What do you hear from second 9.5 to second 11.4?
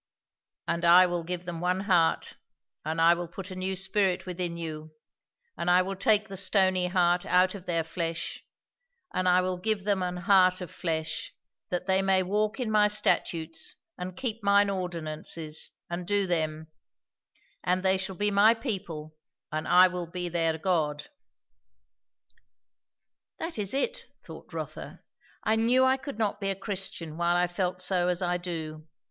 give them an heart of flesh;